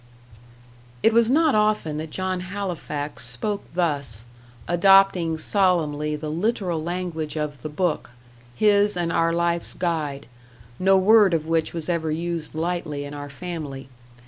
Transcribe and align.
'"It 1.03 1.13
was 1.13 1.29
not 1.29 1.53
often 1.53 1.97
that 1.99 2.09
John 2.09 2.39
Halifax 2.39 3.23
spoke 3.27 3.61
thus; 3.75 4.23
adopting 4.67 5.37
solemnly 5.37 6.15
the 6.15 6.31
literal 6.31 6.81
language 6.81 7.37
of 7.37 7.61
the 7.61 7.69
Book 7.69 8.09
his 8.55 8.97
and 8.97 9.11
our 9.11 9.31
life's 9.31 9.75
guide, 9.75 10.25
no 10.79 10.97
word 10.97 11.35
of 11.35 11.45
which 11.45 11.75
was 11.75 11.87
ever 11.87 12.09
used 12.09 12.55
lightly 12.55 13.05
in 13.05 13.13
our 13.13 13.29
family. 13.29 13.89